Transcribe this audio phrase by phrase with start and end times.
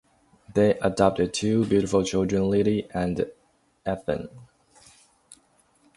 [0.51, 3.23] They adopted two beautiful children, Lily and
[3.87, 4.29] Ethan.